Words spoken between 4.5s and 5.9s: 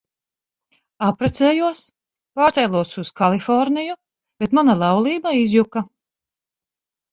mana laulība izjuka.